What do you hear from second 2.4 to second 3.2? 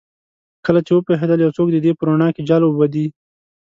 جال اوبدي